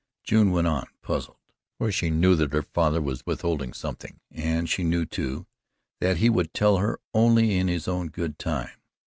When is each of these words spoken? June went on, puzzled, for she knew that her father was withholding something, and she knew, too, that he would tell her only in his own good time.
June 0.23 0.49
went 0.49 0.65
on, 0.65 0.87
puzzled, 1.03 1.37
for 1.77 1.91
she 1.91 2.09
knew 2.09 2.33
that 2.35 2.53
her 2.53 2.63
father 2.63 2.99
was 2.99 3.23
withholding 3.23 3.71
something, 3.71 4.19
and 4.31 4.67
she 4.67 4.83
knew, 4.83 5.05
too, 5.05 5.45
that 5.99 6.17
he 6.17 6.27
would 6.27 6.55
tell 6.55 6.77
her 6.77 6.99
only 7.13 7.55
in 7.55 7.67
his 7.67 7.87
own 7.87 8.07
good 8.07 8.39
time. 8.39 8.71